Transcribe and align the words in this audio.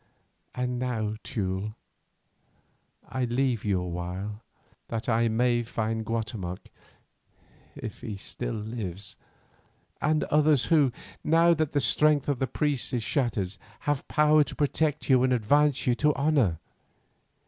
"And 0.55 0.79
now, 0.79 1.13
Teule, 1.23 1.75
I 3.07 3.25
leave 3.25 3.63
you 3.63 3.79
a 3.79 3.87
while, 3.87 4.41
that 4.87 5.07
I 5.07 5.27
may 5.27 5.61
find 5.61 6.03
Guatemoc, 6.03 6.69
if 7.75 8.01
he 8.01 8.17
still 8.17 8.55
lives, 8.55 9.15
and 10.01 10.23
others 10.23 10.65
who, 10.65 10.91
now 11.23 11.53
that 11.53 11.73
the 11.73 11.79
strength 11.79 12.27
of 12.27 12.39
the 12.39 12.47
priests 12.47 12.93
is 12.93 13.03
shattered, 13.03 13.55
have 13.81 14.07
power 14.07 14.43
to 14.45 14.55
protect 14.55 15.07
you 15.07 15.21
and 15.21 15.31
advance 15.31 15.85
you 15.85 15.93
to 15.93 16.15
honour. 16.15 16.57